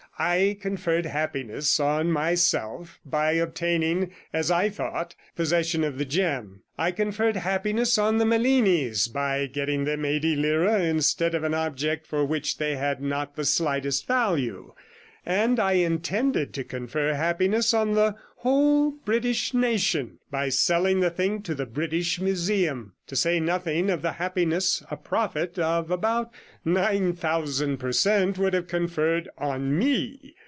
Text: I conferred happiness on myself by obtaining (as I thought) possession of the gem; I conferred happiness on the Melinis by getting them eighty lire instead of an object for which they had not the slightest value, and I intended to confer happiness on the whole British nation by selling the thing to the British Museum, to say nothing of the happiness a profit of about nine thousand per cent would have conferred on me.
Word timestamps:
I 0.19 0.55
conferred 0.61 1.07
happiness 1.07 1.79
on 1.79 2.11
myself 2.11 2.99
by 3.03 3.31
obtaining 3.31 4.11
(as 4.31 4.51
I 4.51 4.69
thought) 4.69 5.15
possession 5.35 5.83
of 5.83 5.97
the 5.97 6.05
gem; 6.05 6.61
I 6.77 6.91
conferred 6.91 7.37
happiness 7.37 7.97
on 7.97 8.19
the 8.19 8.25
Melinis 8.25 9.07
by 9.11 9.47
getting 9.47 9.85
them 9.85 10.05
eighty 10.05 10.35
lire 10.35 10.67
instead 10.77 11.33
of 11.33 11.43
an 11.43 11.55
object 11.55 12.05
for 12.05 12.23
which 12.23 12.59
they 12.59 12.75
had 12.75 13.01
not 13.01 13.35
the 13.35 13.45
slightest 13.45 14.05
value, 14.05 14.75
and 15.25 15.59
I 15.59 15.73
intended 15.73 16.51
to 16.55 16.63
confer 16.63 17.13
happiness 17.13 17.73
on 17.75 17.93
the 17.93 18.15
whole 18.37 18.89
British 19.05 19.53
nation 19.53 20.17
by 20.31 20.49
selling 20.49 20.99
the 20.99 21.11
thing 21.11 21.43
to 21.43 21.53
the 21.53 21.65
British 21.67 22.19
Museum, 22.19 22.91
to 23.05 23.15
say 23.15 23.39
nothing 23.39 23.87
of 23.91 24.01
the 24.01 24.13
happiness 24.13 24.81
a 24.89 24.97
profit 24.97 25.59
of 25.59 25.91
about 25.91 26.31
nine 26.65 27.13
thousand 27.13 27.77
per 27.77 27.91
cent 27.91 28.39
would 28.39 28.55
have 28.55 28.67
conferred 28.67 29.29
on 29.37 29.77
me. 29.77 30.33